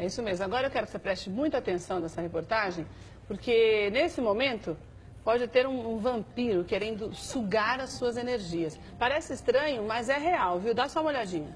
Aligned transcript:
É 0.00 0.06
isso 0.06 0.22
mesmo. 0.22 0.42
Agora 0.42 0.68
eu 0.68 0.70
quero 0.70 0.86
que 0.86 0.92
você 0.92 0.98
preste 0.98 1.28
muita 1.28 1.58
atenção 1.58 2.00
nessa 2.00 2.22
reportagem, 2.22 2.86
porque 3.28 3.90
nesse 3.90 4.18
momento 4.18 4.74
pode 5.22 5.46
ter 5.46 5.66
um, 5.66 5.92
um, 5.92 5.98
vampiro 5.98 6.64
querendo 6.64 7.14
sugar 7.14 7.78
as 7.80 7.90
suas 7.90 8.16
energias. 8.16 8.80
Parece 8.98 9.34
estranho, 9.34 9.82
mas 9.86 10.08
é 10.08 10.16
real, 10.16 10.58
viu? 10.58 10.72
Dá 10.72 10.88
só 10.88 11.02
uma 11.02 11.10
olhadinha. 11.10 11.54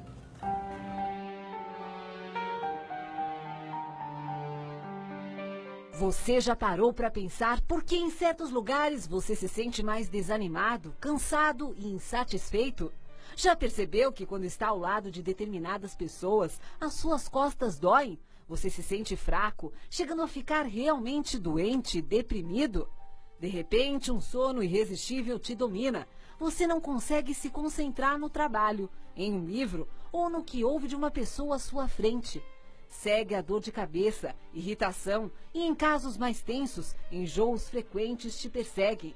Você 5.95 6.38
já 6.38 6.54
parou 6.54 6.92
para 6.92 7.11
pensar 7.11 7.62
por 7.62 7.82
que 7.82 7.96
em 7.96 8.11
certos 8.11 8.50
lugares 8.50 9.06
você 9.06 9.34
se 9.34 9.48
sente 9.48 9.82
mais 9.82 10.06
desanimado, 10.06 10.95
cansado 11.00 11.74
e 11.79 11.86
insatisfeito? 11.86 12.92
Já 13.34 13.56
percebeu 13.56 14.12
que 14.12 14.26
quando 14.26 14.45
está 14.45 14.68
ao 14.68 14.79
lado 14.79 15.11
de 15.11 15.22
determinadas 15.22 15.95
pessoas, 15.96 16.61
as 16.79 16.92
suas 16.92 17.26
costas 17.26 17.79
doem? 17.79 18.18
Você 18.46 18.68
se 18.68 18.82
sente 18.82 19.16
fraco, 19.16 19.72
chegando 19.88 20.22
a 20.22 20.29
ficar 20.29 20.62
realmente 20.62 21.39
doente, 21.39 22.02
deprimido? 22.02 22.89
De 23.40 23.48
repente, 23.48 24.12
um 24.12 24.21
sono 24.21 24.62
irresistível 24.62 25.39
te 25.39 25.54
domina. 25.54 26.07
Você 26.39 26.66
não 26.66 26.80
consegue 26.80 27.32
se 27.32 27.49
concentrar 27.49 28.18
no 28.18 28.29
trabalho, 28.29 28.90
em 29.16 29.32
um 29.32 29.44
livro 29.44 29.88
ou 30.12 30.29
no 30.29 30.44
que 30.44 30.62
ouve 30.62 30.88
de 30.88 30.94
uma 30.94 31.11
pessoa 31.11 31.57
à 31.57 31.58
sua 31.58 31.88
frente. 31.88 32.42
Segue 32.88 33.34
a 33.34 33.41
dor 33.41 33.61
de 33.61 33.72
cabeça, 33.72 34.34
irritação 34.52 35.30
e, 35.52 35.64
em 35.64 35.74
casos 35.74 36.16
mais 36.16 36.41
tensos, 36.42 36.94
enjoos 37.11 37.69
frequentes 37.69 38.38
te 38.38 38.48
perseguem. 38.48 39.14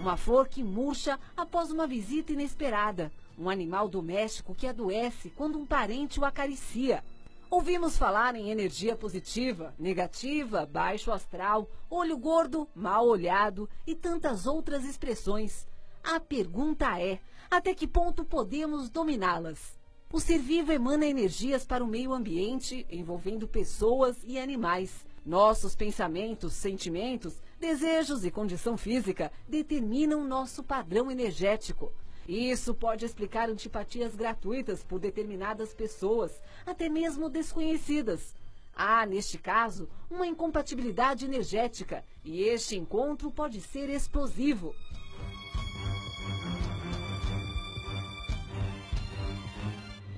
Uma 0.00 0.16
flor 0.16 0.48
que 0.48 0.62
murcha 0.62 1.18
após 1.36 1.70
uma 1.70 1.86
visita 1.86 2.32
inesperada. 2.32 3.10
Um 3.38 3.50
animal 3.50 3.88
doméstico 3.88 4.54
que 4.54 4.66
adoece 4.66 5.30
quando 5.30 5.58
um 5.58 5.66
parente 5.66 6.18
o 6.18 6.24
acaricia. 6.24 7.04
Ouvimos 7.50 7.96
falar 7.96 8.34
em 8.34 8.50
energia 8.50 8.96
positiva, 8.96 9.74
negativa, 9.78 10.66
baixo 10.66 11.12
astral, 11.12 11.70
olho 11.88 12.16
gordo, 12.16 12.68
mal 12.74 13.06
olhado 13.06 13.68
e 13.86 13.94
tantas 13.94 14.46
outras 14.46 14.84
expressões. 14.84 15.66
A 16.02 16.18
pergunta 16.18 17.00
é: 17.00 17.20
até 17.50 17.74
que 17.74 17.86
ponto 17.86 18.24
podemos 18.24 18.88
dominá-las? 18.90 19.78
O 20.12 20.18
ser 20.20 20.38
vivo 20.38 20.72
emana 20.72 21.04
energias 21.04 21.64
para 21.64 21.84
o 21.84 21.86
meio 21.86 22.12
ambiente, 22.12 22.86
envolvendo 22.90 23.46
pessoas 23.46 24.16
e 24.24 24.38
animais. 24.38 25.04
Nossos 25.24 25.74
pensamentos, 25.74 26.52
sentimentos, 26.52 27.34
desejos 27.58 28.24
e 28.24 28.30
condição 28.30 28.76
física 28.76 29.32
determinam 29.48 30.24
nosso 30.24 30.62
padrão 30.62 31.10
energético. 31.10 31.92
Isso 32.28 32.74
pode 32.74 33.04
explicar 33.04 33.48
antipatias 33.48 34.16
gratuitas 34.16 34.82
por 34.82 34.98
determinadas 34.98 35.72
pessoas, 35.72 36.40
até 36.64 36.88
mesmo 36.88 37.28
desconhecidas. 37.28 38.34
Há, 38.74 39.06
neste 39.06 39.38
caso, 39.38 39.88
uma 40.10 40.26
incompatibilidade 40.26 41.24
energética 41.24 42.04
e 42.24 42.42
este 42.42 42.76
encontro 42.76 43.30
pode 43.30 43.60
ser 43.60 43.88
explosivo. 43.88 44.74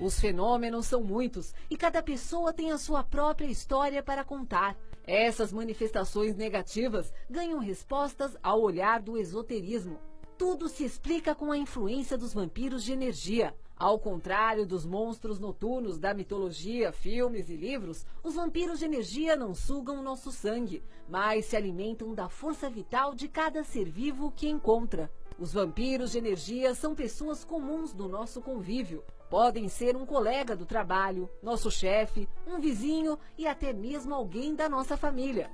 Os 0.01 0.19
fenômenos 0.19 0.87
são 0.87 1.03
muitos 1.03 1.55
e 1.69 1.77
cada 1.77 2.03
pessoa 2.03 2.53
tem 2.53 2.71
a 2.71 2.79
sua 2.79 3.05
própria 3.05 3.47
história 3.47 4.03
para 4.03 4.25
contar. 4.25 4.77
Essas 5.05 5.53
manifestações 5.53 6.37
negativas 6.37 7.13
ganham 7.29 7.59
respostas 7.59 8.37
ao 8.43 8.61
olhar 8.61 9.01
do 9.01 9.19
esoterismo. 9.19 9.99
Tudo 10.39 10.69
se 10.69 10.85
explica 10.85 11.35
com 11.35 11.51
a 11.51 11.59
influência 11.59 12.17
dos 12.17 12.33
vampiros 12.33 12.85
de 12.85 12.93
energia. 12.93 13.53
Ao 13.77 13.99
contrário 13.99 14.65
dos 14.65 14.87
monstros 14.87 15.41
noturnos 15.41 15.99
da 15.99 16.15
mitologia, 16.15 16.93
filmes 16.93 17.51
e 17.51 17.57
livros, 17.57 18.07
os 18.23 18.37
vampiros 18.37 18.79
de 18.79 18.85
energia 18.85 19.35
não 19.35 19.53
sugam 19.53 20.01
nosso 20.01 20.31
sangue, 20.31 20.81
mas 21.09 21.47
se 21.47 21.57
alimentam 21.57 22.15
da 22.15 22.29
força 22.29 22.71
vital 22.71 23.17
de 23.17 23.27
cada 23.27 23.65
ser 23.65 23.91
vivo 23.91 24.31
que 24.31 24.49
encontra. 24.49 25.11
Os 25.41 25.53
vampiros 25.53 26.13
de 26.13 26.19
energia 26.19 26.73
são 26.73 26.95
pessoas 26.95 27.45
comuns 27.45 27.93
do 27.93 28.09
nosso 28.09 28.41
convívio. 28.41 29.03
Podem 29.29 29.69
ser 29.69 29.97
um 29.97 30.07
colega 30.07 30.55
do 30.55 30.65
trabalho, 30.65 31.29
nosso 31.43 31.69
chefe, 31.69 32.29
um 32.47 32.61
vizinho 32.61 33.19
e 33.37 33.45
até 33.45 33.73
mesmo 33.73 34.15
alguém 34.15 34.55
da 34.55 34.69
nossa 34.69 34.97
família. 34.97 35.51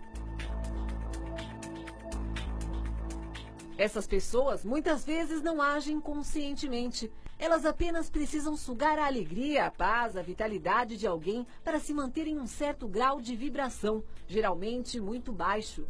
Essas 3.77 4.07
pessoas 4.07 4.65
muitas 4.65 5.05
vezes 5.05 5.43
não 5.43 5.61
agem 5.61 6.01
conscientemente. 6.01 7.11
Elas 7.37 7.67
apenas 7.67 8.09
precisam 8.09 8.57
sugar 8.57 9.01
a 9.01 9.07
alegria, 9.07 9.67
a 9.67 9.71
paz, 9.71 10.17
a 10.17 10.23
vitalidade 10.23 10.97
de 10.97 11.09
alguém 11.09 11.45
para 11.65 11.81
se 11.81 11.93
manter 11.93 12.29
em 12.29 12.39
um 12.39 12.47
certo 12.47 12.87
grau 12.87 13.21
de 13.21 13.35
vibração, 13.35 14.05
geralmente 14.29 15.01
muito 15.01 15.33
baixo. 15.33 15.85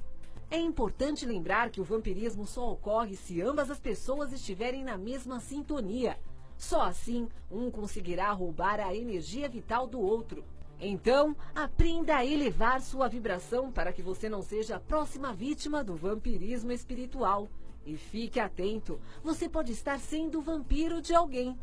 É 0.50 0.58
importante 0.58 1.26
lembrar 1.26 1.68
que 1.68 1.80
o 1.80 1.84
vampirismo 1.84 2.46
só 2.46 2.72
ocorre 2.72 3.16
se 3.16 3.42
ambas 3.42 3.70
as 3.70 3.78
pessoas 3.78 4.32
estiverem 4.32 4.82
na 4.82 4.96
mesma 4.96 5.38
sintonia. 5.38 6.18
Só 6.56 6.82
assim 6.82 7.28
um 7.50 7.70
conseguirá 7.70 8.30
roubar 8.32 8.80
a 8.80 8.94
energia 8.94 9.46
vital 9.46 9.86
do 9.86 10.00
outro. 10.00 10.42
Então, 10.80 11.36
aprenda 11.54 12.16
a 12.16 12.24
elevar 12.24 12.80
sua 12.80 13.08
vibração 13.08 13.70
para 13.70 13.92
que 13.92 14.00
você 14.00 14.28
não 14.28 14.40
seja 14.40 14.76
a 14.76 14.80
próxima 14.80 15.34
vítima 15.34 15.84
do 15.84 15.94
vampirismo 15.94 16.72
espiritual. 16.72 17.48
E 17.86 17.96
fique 17.96 18.40
atento, 18.40 18.98
você 19.22 19.48
pode 19.48 19.72
estar 19.72 19.98
sendo 19.98 20.38
o 20.38 20.42
vampiro 20.42 21.02
de 21.02 21.14
alguém. 21.14 21.56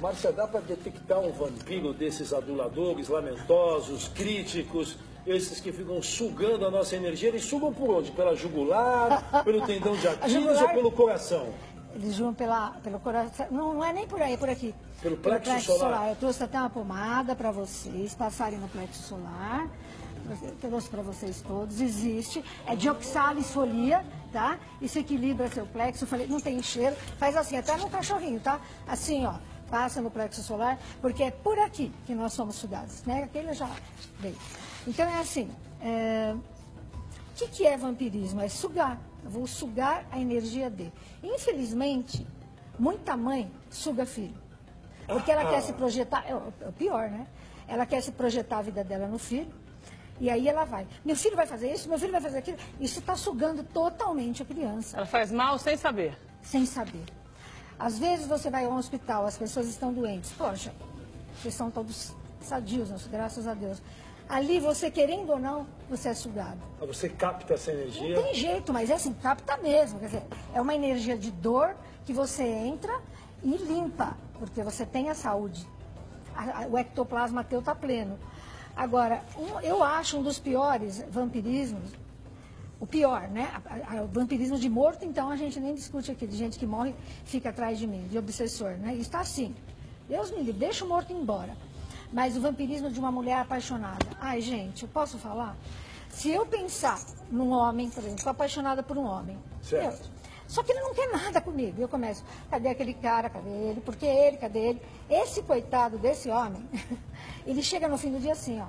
Márcia, 0.00 0.32
dá 0.32 0.46
para 0.46 0.60
detectar 0.60 1.18
um 1.18 1.32
vampiro 1.32 1.94
desses 1.94 2.32
aduladores, 2.32 3.08
lamentosos, 3.08 4.08
críticos, 4.08 4.98
esses 5.26 5.60
que 5.60 5.72
ficam 5.72 6.02
sugando 6.02 6.66
a 6.66 6.70
nossa 6.70 6.96
energia? 6.96 7.28
Eles 7.28 7.44
sugam 7.44 7.72
por 7.72 7.88
onde? 7.88 8.10
Pela 8.10 8.34
jugular, 8.34 9.42
pelo 9.44 9.64
tendão 9.66 9.96
de 9.96 10.08
Aquiles 10.08 10.32
jugular, 10.32 10.62
ou 10.62 10.68
pelo 10.70 10.92
coração? 10.92 11.54
Eles 11.94 12.14
jogam 12.14 12.34
pela, 12.34 12.70
pelo 12.82 12.98
coração. 12.98 13.46
Não, 13.50 13.74
não 13.74 13.84
é 13.84 13.92
nem 13.92 14.06
por 14.06 14.20
aí, 14.20 14.34
é 14.34 14.36
por 14.36 14.48
aqui. 14.48 14.74
Pelo 15.00 15.16
plexo, 15.16 15.22
pelo 15.22 15.40
plexo 15.40 15.66
solar. 15.66 15.94
solar. 15.94 16.08
Eu 16.10 16.16
trouxe 16.16 16.42
até 16.42 16.58
uma 16.58 16.70
pomada 16.70 17.36
para 17.36 17.50
vocês 17.50 18.14
passarem 18.14 18.58
no 18.58 18.68
plexo 18.68 19.02
solar. 19.02 19.68
Eu 20.42 20.56
trouxe 20.56 20.88
para 20.88 21.02
vocês 21.02 21.42
todos. 21.42 21.80
Existe. 21.80 22.42
É 22.66 22.74
de 22.74 22.88
oxalisfolia, 22.88 24.04
tá? 24.32 24.58
Isso 24.80 24.98
equilibra 24.98 25.48
seu 25.48 25.66
plexo. 25.66 26.04
Eu 26.04 26.08
falei, 26.08 26.26
não 26.26 26.40
tem 26.40 26.62
cheiro. 26.62 26.96
Faz 27.18 27.36
assim, 27.36 27.56
até 27.56 27.76
no 27.76 27.88
cachorrinho, 27.88 28.40
tá? 28.40 28.60
Assim, 28.88 29.24
ó 29.26 29.34
passa 29.70 30.00
no 30.00 30.10
plexo 30.10 30.42
solar, 30.42 30.78
porque 31.00 31.24
é 31.24 31.30
por 31.32 31.58
aqui 31.58 31.90
que 32.06 32.14
nós 32.14 32.32
somos 32.32 32.54
sugados, 32.54 33.02
né? 33.04 33.24
Aquele 33.24 33.52
já 33.54 33.68
veio. 34.20 34.36
Então 34.86 35.04
é 35.08 35.18
assim, 35.18 35.50
é... 35.80 36.34
o 37.34 37.36
que, 37.36 37.48
que 37.48 37.66
é 37.66 37.76
vampirismo? 37.76 38.40
É 38.40 38.48
sugar. 38.48 38.96
Eu 39.24 39.30
vou 39.30 39.44
sugar 39.44 40.06
a 40.12 40.20
energia 40.20 40.70
dele. 40.70 40.92
Infelizmente, 41.20 42.24
muita 42.78 43.16
mãe 43.16 43.50
suga 43.68 44.06
filho. 44.06 44.36
Porque 45.08 45.32
ela 45.32 45.50
quer 45.50 45.60
se 45.60 45.72
projetar, 45.72 46.24
é 46.28 46.34
o 46.34 46.52
é 46.60 46.70
pior, 46.70 47.10
né? 47.10 47.26
Ela 47.66 47.84
quer 47.86 48.00
se 48.02 48.12
projetar 48.12 48.58
a 48.58 48.62
vida 48.62 48.84
dela 48.84 49.08
no 49.08 49.18
filho. 49.18 49.52
E 50.20 50.30
aí 50.30 50.46
ela 50.46 50.64
vai. 50.64 50.86
Meu 51.04 51.16
filho 51.16 51.34
vai 51.34 51.44
fazer 51.44 51.72
isso, 51.72 51.88
meu 51.88 51.98
filho 51.98 52.12
vai 52.12 52.20
fazer 52.20 52.38
aquilo. 52.38 52.56
Isso 52.78 53.00
está 53.00 53.16
sugando 53.16 53.64
totalmente 53.64 54.42
a 54.42 54.44
criança. 54.44 54.96
Ela 54.96 55.06
faz 55.06 55.32
mal 55.32 55.58
sem 55.58 55.76
saber. 55.76 56.16
Sem 56.40 56.64
saber. 56.64 57.02
Às 57.76 57.98
vezes 57.98 58.28
você 58.28 58.48
vai 58.48 58.64
a 58.64 58.68
um 58.68 58.76
hospital, 58.76 59.26
as 59.26 59.36
pessoas 59.36 59.66
estão 59.66 59.92
doentes. 59.92 60.30
Poxa, 60.38 60.72
vocês 61.36 61.52
são 61.52 61.68
todos 61.68 62.14
sadios, 62.40 62.90
graças 63.08 63.48
a 63.48 63.54
Deus. 63.54 63.82
Ali, 64.28 64.58
você 64.58 64.90
querendo 64.90 65.30
ou 65.30 65.38
não, 65.38 65.66
você 65.88 66.08
é 66.08 66.14
sugado. 66.14 66.58
Ah, 66.80 66.86
você 66.86 67.08
capta 67.08 67.54
essa 67.54 67.70
energia? 67.70 68.16
Não 68.16 68.22
tem 68.22 68.34
jeito, 68.34 68.72
mas 68.72 68.90
é 68.90 68.94
assim, 68.94 69.12
capta 69.12 69.56
mesmo. 69.58 69.98
Quer 70.00 70.06
dizer, 70.06 70.22
é 70.54 70.60
uma 70.60 70.74
energia 70.74 71.16
de 71.16 71.30
dor 71.30 71.76
que 72.04 72.12
você 72.12 72.42
entra 72.42 73.00
e 73.42 73.56
limpa, 73.56 74.16
porque 74.38 74.62
você 74.62 74.86
tem 74.86 75.10
a 75.10 75.14
saúde. 75.14 75.66
O 76.70 76.78
ectoplasma 76.78 77.44
teu 77.44 77.60
está 77.60 77.74
pleno. 77.74 78.18
Agora, 78.74 79.22
eu 79.62 79.84
acho 79.84 80.18
um 80.18 80.22
dos 80.22 80.38
piores 80.38 81.04
vampirismos 81.10 81.92
o 82.80 82.86
pior, 82.86 83.28
né? 83.28 83.50
O 84.02 84.06
vampirismo 84.08 84.58
de 84.58 84.68
morto, 84.68 85.04
então 85.04 85.30
a 85.30 85.36
gente 85.36 85.58
nem 85.60 85.74
discute 85.74 86.10
aqui, 86.10 86.26
de 86.26 86.36
gente 86.36 86.58
que 86.58 86.66
morre 86.66 86.94
fica 87.24 87.48
atrás 87.50 87.78
de 87.78 87.86
mim, 87.86 88.06
de 88.10 88.18
obsessor, 88.18 88.72
né? 88.72 88.92
Isso 88.92 89.02
está 89.02 89.20
assim. 89.20 89.54
Deus 90.08 90.30
me 90.30 90.38
livre, 90.38 90.52
deixa 90.52 90.84
o 90.84 90.88
morto 90.88 91.12
embora. 91.12 91.56
Mas 92.14 92.36
o 92.36 92.40
vampirismo 92.40 92.88
de 92.92 93.00
uma 93.00 93.10
mulher 93.10 93.40
apaixonada. 93.40 94.06
Ai, 94.20 94.40
gente, 94.40 94.84
eu 94.84 94.88
posso 94.88 95.18
falar? 95.18 95.56
Se 96.08 96.30
eu 96.30 96.46
pensar 96.46 97.04
num 97.28 97.50
homem, 97.50 97.90
por 97.90 97.98
exemplo, 97.98 98.18
estou 98.18 98.30
apaixonada 98.30 98.84
por 98.84 98.96
um 98.96 99.04
homem. 99.04 99.36
Certo. 99.60 100.04
Eu, 100.04 100.14
só 100.46 100.62
que 100.62 100.70
ele 100.70 100.80
não 100.80 100.94
quer 100.94 101.10
nada 101.10 101.40
comigo. 101.40 101.82
Eu 101.82 101.88
começo, 101.88 102.24
cadê 102.48 102.68
aquele 102.68 102.94
cara? 102.94 103.28
Cadê 103.28 103.50
ele? 103.50 103.80
Por 103.80 103.96
que 103.96 104.06
ele? 104.06 104.36
Cadê 104.36 104.60
ele? 104.60 104.82
Esse 105.10 105.42
coitado 105.42 105.98
desse 105.98 106.30
homem, 106.30 106.64
ele 107.44 107.64
chega 107.64 107.88
no 107.88 107.98
fim 107.98 108.12
do 108.12 108.20
dia 108.20 108.32
assim, 108.32 108.60
ó. 108.60 108.66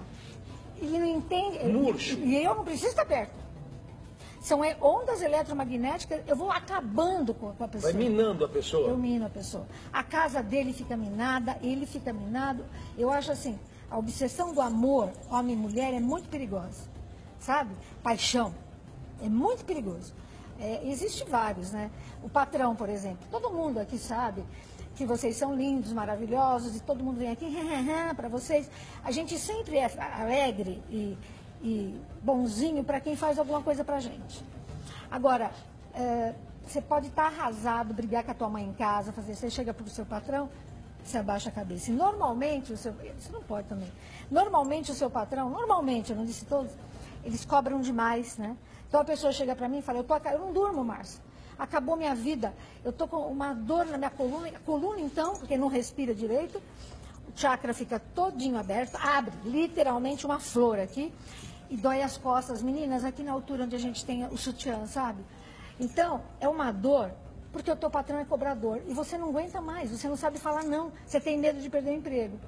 ele 0.77 0.97
não 0.97 1.05
entende. 1.05 1.59
Murcho. 1.65 2.17
E 2.17 2.43
eu 2.43 2.55
não 2.55 2.63
preciso 2.63 2.87
estar 2.87 3.05
perto. 3.05 3.44
São 4.45 4.61
ondas 4.79 5.23
eletromagnéticas, 5.23 6.21
eu 6.27 6.35
vou 6.35 6.51
acabando 6.51 7.33
com 7.33 7.51
com 7.53 7.63
a 7.63 7.67
pessoa. 7.67 7.91
Vai 7.91 8.03
minando 8.03 8.45
a 8.45 8.47
pessoa. 8.47 8.89
Eu 8.89 8.95
mino 8.95 9.25
a 9.25 9.29
pessoa. 9.29 9.65
A 9.91 10.03
casa 10.03 10.43
dele 10.43 10.71
fica 10.71 10.95
minada, 10.95 11.57
ele 11.63 11.87
fica 11.87 12.13
minado. 12.13 12.63
Eu 12.95 13.09
acho 13.09 13.31
assim, 13.31 13.57
a 13.89 13.97
obsessão 13.97 14.53
do 14.53 14.61
amor, 14.61 15.09
homem 15.31 15.55
e 15.55 15.57
mulher, 15.57 15.95
é 15.95 15.99
muito 15.99 16.29
perigosa. 16.29 16.83
Sabe? 17.39 17.71
Paixão. 18.03 18.53
É 19.19 19.27
muito 19.27 19.65
perigoso. 19.65 20.13
É, 20.59 20.87
existe 20.91 21.25
vários, 21.27 21.71
né? 21.71 21.89
O 22.21 22.29
patrão, 22.29 22.75
por 22.75 22.87
exemplo. 22.87 23.25
Todo 23.31 23.49
mundo 23.49 23.79
aqui 23.79 23.97
sabe 23.97 24.45
que 24.95 25.07
vocês 25.07 25.35
são 25.37 25.55
lindos, 25.55 25.91
maravilhosos, 25.91 26.75
e 26.75 26.81
todo 26.81 27.03
mundo 27.03 27.17
vem 27.17 27.31
aqui 27.31 27.51
para 28.15 28.29
vocês. 28.29 28.69
A 29.03 29.09
gente 29.09 29.39
sempre 29.39 29.77
é 29.77 29.91
alegre 30.21 30.83
e, 30.91 31.17
e 31.65 31.99
bonzinho 32.21 32.83
para 32.83 32.99
quem 32.99 33.15
faz 33.15 33.39
alguma 33.39 33.59
coisa 33.59 33.83
para 33.83 33.99
gente. 33.99 34.45
Agora, 35.09 35.51
é, 35.95 36.35
você 36.63 36.79
pode 36.79 37.07
estar 37.07 37.25
arrasado, 37.25 37.91
brigar 37.91 38.23
com 38.23 38.31
a 38.31 38.33
tua 38.35 38.49
mãe 38.49 38.63
em 38.63 38.73
casa, 38.73 39.11
fazer, 39.11 39.35
você 39.35 39.49
chega 39.49 39.73
para 39.73 39.83
o 39.83 39.89
seu 39.89 40.05
patrão, 40.05 40.47
você 41.03 41.17
abaixa 41.17 41.49
a 41.49 41.51
cabeça. 41.51 41.89
E 41.89 41.93
normalmente, 41.93 42.71
o 42.71 42.77
seu, 42.77 42.93
isso 43.17 43.31
não 43.31 43.41
pode 43.41 43.67
também. 43.67 43.91
Normalmente 44.29 44.91
o 44.91 44.93
seu 44.93 45.09
patrão, 45.09 45.49
normalmente, 45.49 46.11
eu 46.11 46.15
não 46.15 46.23
disse 46.23 46.45
todos, 46.45 46.71
eles 47.23 47.43
cobram 47.43 47.81
demais, 47.81 48.37
né? 48.37 48.55
Então 48.87 49.01
a 49.01 49.05
pessoa 49.05 49.33
chega 49.33 49.55
para 49.55 49.67
mim 49.67 49.79
e 49.79 49.81
fala, 49.81 49.99
eu, 49.99 50.03
tô, 50.03 50.15
eu 50.17 50.37
não 50.37 50.53
durmo, 50.53 50.83
Márcia. 50.85 51.19
Acabou 51.57 51.95
minha 51.95 52.13
vida. 52.13 52.53
Eu 52.83 52.91
estou 52.91 53.07
com 53.07 53.17
uma 53.17 53.53
dor 53.53 53.85
na 53.87 53.97
minha 53.97 54.11
coluna. 54.11 54.49
A 54.49 54.59
coluna, 54.59 54.99
então, 54.99 55.35
porque 55.35 55.57
não 55.57 55.67
respira 55.67 56.13
direito, 56.13 56.61
o 57.27 57.39
chakra 57.39 57.73
fica 57.73 57.99
todinho 58.13 58.57
aberto, 58.57 58.97
abre 59.01 59.33
literalmente 59.45 60.27
uma 60.27 60.39
flor 60.39 60.79
aqui 60.79 61.11
e 61.69 61.77
dói 61.77 62.01
as 62.01 62.17
costas. 62.17 62.61
Meninas, 62.61 63.03
aqui 63.03 63.23
na 63.23 63.31
altura 63.31 63.63
onde 63.63 63.75
a 63.75 63.79
gente 63.79 64.05
tem 64.05 64.25
o 64.25 64.37
sutiã, 64.37 64.85
sabe? 64.85 65.23
Então, 65.79 66.21
é 66.39 66.47
uma 66.47 66.71
dor, 66.71 67.11
porque 67.51 67.69
o 67.69 67.75
teu 67.75 67.89
patrão 67.89 68.19
é 68.19 68.25
cobrador 68.25 68.81
e 68.87 68.93
você 68.93 69.17
não 69.17 69.29
aguenta 69.29 69.59
mais, 69.61 69.91
você 69.91 70.07
não 70.07 70.15
sabe 70.15 70.39
falar 70.39 70.63
não, 70.63 70.91
você 71.05 71.19
tem 71.19 71.37
medo 71.37 71.59
de 71.59 71.69
perder 71.69 71.91
o 71.91 71.93
emprego. 71.93 72.39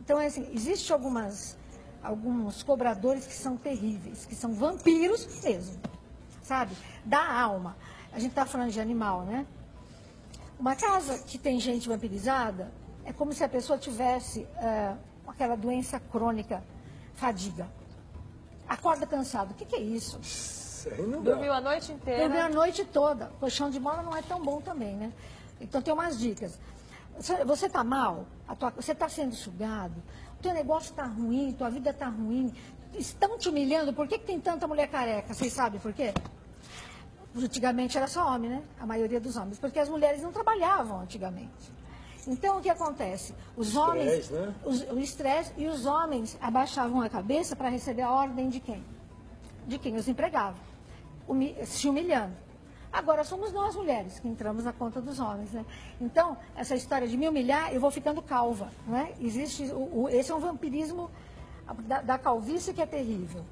Então, 0.00 0.20
é 0.20 0.26
assim, 0.26 0.48
existe 0.52 0.92
algumas, 0.92 1.56
alguns 2.02 2.62
cobradores 2.62 3.26
que 3.26 3.34
são 3.34 3.56
terríveis, 3.56 4.26
que 4.26 4.34
são 4.34 4.52
vampiros 4.52 5.42
mesmo, 5.42 5.80
sabe? 6.42 6.76
Da 7.04 7.40
alma. 7.40 7.76
A 8.12 8.18
gente 8.18 8.30
está 8.30 8.46
falando 8.46 8.70
de 8.70 8.80
animal, 8.80 9.22
né? 9.22 9.46
Uma 10.58 10.74
casa 10.74 11.18
que 11.18 11.36
tem 11.36 11.60
gente 11.60 11.88
vampirizada 11.88 12.72
é 13.04 13.12
como 13.12 13.32
se 13.32 13.44
a 13.44 13.48
pessoa 13.48 13.78
tivesse 13.78 14.46
é, 14.56 14.94
aquela 15.26 15.54
doença 15.54 16.00
crônica, 16.00 16.62
fadiga. 17.14 17.68
Acorda 18.68 19.06
cansado. 19.06 19.52
O 19.52 19.54
que, 19.54 19.64
que 19.64 19.76
é 19.76 19.80
isso? 19.80 20.18
Dormiu 21.22 21.52
a 21.52 21.60
noite 21.60 21.92
inteira. 21.92 22.22
Dormir 22.28 22.40
a 22.40 22.48
noite 22.48 22.84
toda. 22.84 23.26
Colchão 23.40 23.70
de 23.70 23.78
mola 23.80 24.02
não 24.02 24.16
é 24.16 24.22
tão 24.22 24.40
bom 24.42 24.60
também, 24.60 24.94
né? 24.94 25.12
Então 25.60 25.80
tem 25.82 25.92
umas 25.92 26.18
dicas. 26.18 26.58
Você- 27.18 27.44
Você 27.44 27.66
está 27.66 27.82
mal, 27.82 28.26
a 28.46 28.54
tua- 28.54 28.70
você 28.70 28.92
está 28.92 29.08
sendo 29.08 29.34
sugado, 29.34 29.94
o 30.38 30.42
teu 30.42 30.52
negócio 30.52 30.90
está 30.90 31.04
ruim, 31.04 31.52
tua 31.56 31.70
vida 31.70 31.90
está 31.90 32.06
ruim, 32.08 32.52
estão 32.94 33.38
te 33.38 33.48
humilhando. 33.48 33.92
Por 33.94 34.06
que, 34.06 34.18
que 34.18 34.26
tem 34.26 34.38
tanta 34.38 34.66
mulher 34.68 34.88
careca? 34.88 35.32
Vocês 35.32 35.52
sabem 35.52 35.80
por 35.80 35.92
quê? 35.92 36.12
Antigamente 37.34 37.96
era 37.98 38.06
só 38.06 38.26
homem, 38.34 38.48
né? 38.50 38.62
A 38.80 38.86
maioria 38.86 39.20
dos 39.20 39.36
homens. 39.36 39.58
Porque 39.58 39.78
as 39.78 39.88
mulheres 39.88 40.22
não 40.22 40.32
trabalhavam 40.32 41.00
antigamente. 41.00 41.72
Então 42.26 42.58
o 42.58 42.60
que 42.60 42.68
acontece? 42.68 43.34
Os 43.56 43.76
homens. 43.76 44.12
Estresse, 44.12 44.32
né? 44.32 44.54
os- 44.64 44.82
o 44.90 44.98
estresse 44.98 45.52
e 45.56 45.66
os 45.66 45.86
homens 45.86 46.36
abaixavam 46.40 47.00
a 47.00 47.08
cabeça 47.08 47.54
para 47.54 47.68
receber 47.68 48.02
a 48.02 48.10
ordem 48.10 48.48
de 48.48 48.58
quem? 48.60 48.82
De 49.66 49.78
quem 49.78 49.94
os 49.96 50.08
empregava. 50.08 50.56
Humi- 51.28 51.56
se 51.64 51.88
humilhando. 51.88 52.34
Agora 52.92 53.24
somos 53.24 53.52
nós 53.52 53.74
mulheres 53.76 54.18
que 54.18 54.26
entramos 54.28 54.64
na 54.64 54.72
conta 54.72 55.00
dos 55.00 55.18
homens, 55.20 55.52
né? 55.52 55.64
Então, 56.00 56.36
essa 56.56 56.74
história 56.74 57.06
de 57.06 57.16
me 57.16 57.28
humilhar, 57.28 57.72
eu 57.72 57.80
vou 57.80 57.90
ficando 57.90 58.22
calva, 58.22 58.70
né? 58.86 59.12
Existe, 59.20 59.64
o- 59.64 60.02
o- 60.04 60.08
esse 60.08 60.30
é 60.30 60.34
um 60.34 60.38
vampirismo 60.40 61.10
da, 61.84 62.00
da 62.00 62.18
calvície 62.18 62.72
que 62.72 62.80
é 62.80 62.86
terrível. 62.86 63.44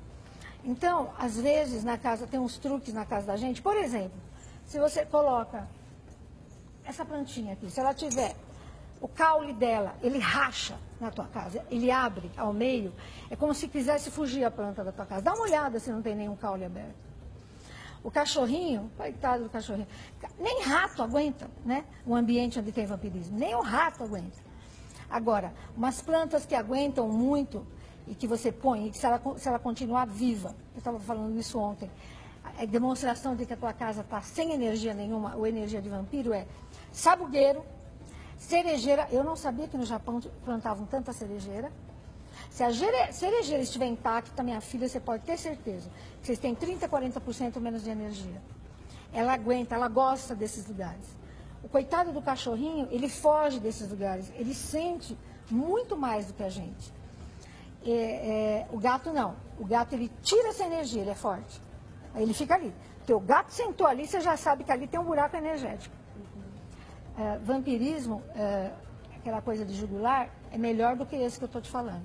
Então, 0.64 1.10
às 1.18 1.36
vezes, 1.38 1.84
na 1.84 1.98
casa, 1.98 2.26
tem 2.26 2.40
uns 2.40 2.56
truques 2.58 2.94
na 2.94 3.04
casa 3.04 3.26
da 3.26 3.36
gente. 3.36 3.60
Por 3.60 3.76
exemplo, 3.76 4.18
se 4.64 4.78
você 4.78 5.04
coloca 5.04 5.68
essa 6.84 7.04
plantinha 7.04 7.52
aqui, 7.52 7.68
se 7.70 7.80
ela 7.80 7.92
tiver 7.92 8.34
o 9.04 9.08
caule 9.08 9.52
dela, 9.52 9.94
ele 10.02 10.18
racha 10.18 10.78
na 10.98 11.10
tua 11.10 11.26
casa, 11.26 11.62
ele 11.70 11.90
abre 11.90 12.30
ao 12.38 12.54
meio, 12.54 12.90
é 13.28 13.36
como 13.36 13.52
se 13.52 13.68
quisesse 13.68 14.10
fugir 14.10 14.42
a 14.46 14.50
planta 14.50 14.82
da 14.82 14.92
tua 14.92 15.04
casa. 15.04 15.20
Dá 15.20 15.34
uma 15.34 15.42
olhada 15.42 15.78
se 15.78 15.92
não 15.92 16.00
tem 16.00 16.14
nenhum 16.14 16.34
caule 16.34 16.64
aberto. 16.64 16.94
O 18.02 18.10
cachorrinho, 18.10 18.90
coitado 18.96 19.44
do 19.44 19.50
cachorrinho, 19.50 19.86
nem 20.38 20.62
rato 20.62 21.02
aguenta, 21.02 21.50
né? 21.66 21.84
Um 22.06 22.16
ambiente 22.16 22.58
onde 22.58 22.72
tem 22.72 22.86
vampirismo, 22.86 23.38
nem 23.38 23.54
o 23.54 23.60
rato 23.60 24.04
aguenta. 24.04 24.38
Agora, 25.10 25.52
umas 25.76 26.00
plantas 26.00 26.46
que 26.46 26.54
aguentam 26.54 27.06
muito 27.06 27.66
e 28.08 28.14
que 28.14 28.26
você 28.26 28.50
põe, 28.50 28.86
e 28.86 28.90
que 28.90 28.96
se 28.96 29.04
ela, 29.04 29.20
se 29.36 29.46
ela 29.46 29.58
continuar 29.58 30.06
viva, 30.06 30.56
eu 30.72 30.78
estava 30.78 30.98
falando 30.98 31.38
isso 31.38 31.58
ontem, 31.58 31.90
a 32.58 32.64
demonstração 32.64 33.36
de 33.36 33.44
que 33.44 33.52
a 33.52 33.56
tua 33.56 33.74
casa 33.74 34.00
está 34.00 34.22
sem 34.22 34.52
energia 34.52 34.94
nenhuma, 34.94 35.36
ou 35.36 35.46
energia 35.46 35.82
de 35.82 35.90
vampiro, 35.90 36.32
é 36.32 36.46
sabugueiro, 36.90 37.62
cerejeira. 38.44 39.08
Eu 39.10 39.24
não 39.24 39.36
sabia 39.36 39.66
que 39.66 39.76
no 39.76 39.84
Japão 39.84 40.20
plantavam 40.44 40.86
tanta 40.86 41.12
cerejeira. 41.12 41.72
Se 42.50 42.62
a 42.62 42.70
cerejeira 43.12 43.62
estiver 43.62 43.86
intacta, 43.86 44.42
minha 44.42 44.60
filha, 44.60 44.88
você 44.88 45.00
pode 45.00 45.24
ter 45.24 45.36
certeza 45.36 45.90
que 46.20 46.26
vocês 46.26 46.38
têm 46.38 46.54
30%, 46.54 46.88
40% 46.88 47.58
menos 47.58 47.82
de 47.82 47.90
energia. 47.90 48.40
Ela 49.12 49.34
aguenta, 49.34 49.74
ela 49.74 49.88
gosta 49.88 50.34
desses 50.34 50.66
lugares. 50.66 51.16
O 51.62 51.68
coitado 51.68 52.12
do 52.12 52.20
cachorrinho, 52.20 52.88
ele 52.90 53.08
foge 53.08 53.58
desses 53.58 53.88
lugares, 53.88 54.30
ele 54.36 54.54
sente 54.54 55.16
muito 55.50 55.96
mais 55.96 56.26
do 56.26 56.34
que 56.34 56.42
a 56.42 56.50
gente. 56.50 56.92
É, 57.84 57.90
é, 57.90 58.66
o 58.70 58.78
gato 58.78 59.12
não. 59.12 59.36
O 59.58 59.64
gato 59.64 59.94
ele 59.94 60.10
tira 60.22 60.48
essa 60.48 60.64
energia, 60.64 61.02
ele 61.02 61.10
é 61.10 61.14
forte. 61.14 61.60
Aí 62.14 62.22
ele 62.22 62.34
fica 62.34 62.54
ali. 62.54 62.72
Teu 63.06 63.20
gato 63.20 63.50
sentou 63.50 63.86
ali, 63.86 64.06
você 64.06 64.20
já 64.20 64.36
sabe 64.36 64.64
que 64.64 64.72
ali 64.72 64.86
tem 64.86 64.98
um 64.98 65.04
buraco 65.04 65.36
energético. 65.36 65.94
É, 67.16 67.38
vampirismo, 67.38 68.22
é, 68.34 68.70
aquela 69.16 69.40
coisa 69.40 69.64
de 69.64 69.74
jugular, 69.74 70.28
é 70.50 70.58
melhor 70.58 70.96
do 70.96 71.06
que 71.06 71.16
esse 71.16 71.38
que 71.38 71.44
eu 71.44 71.46
estou 71.46 71.62
te 71.62 71.70
falando. 71.70 72.02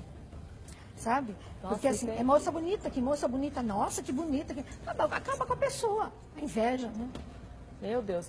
Sabe? 0.95 1.35
Nossa, 1.63 1.75
Porque 1.75 1.87
assim, 1.87 2.09
é- 2.09 2.23
moça 2.23 2.51
bonita, 2.51 2.89
que 2.89 3.01
moça 3.01 3.27
bonita, 3.27 3.63
nossa, 3.63 4.03
que 4.03 4.11
bonita. 4.11 4.53
Que... 4.53 4.63
Acaba 4.85 5.45
com 5.45 5.53
a 5.53 5.57
pessoa. 5.57 6.11
A 6.37 6.41
inveja, 6.41 6.87
né? 6.87 7.09
Meu 7.81 8.01
Deus. 8.01 8.27